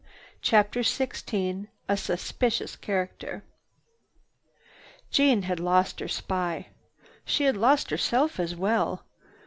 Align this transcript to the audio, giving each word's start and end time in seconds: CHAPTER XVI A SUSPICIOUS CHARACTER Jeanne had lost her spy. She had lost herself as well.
CHAPTER 0.41 0.79
XVI 0.79 1.67
A 1.87 1.95
SUSPICIOUS 1.95 2.75
CHARACTER 2.77 3.43
Jeanne 5.11 5.43
had 5.43 5.59
lost 5.59 5.99
her 5.99 6.07
spy. 6.07 6.69
She 7.23 7.43
had 7.43 7.55
lost 7.55 7.91
herself 7.91 8.39
as 8.39 8.55
well. 8.55 9.05